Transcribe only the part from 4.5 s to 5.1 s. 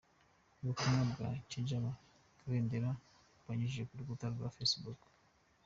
Facebook.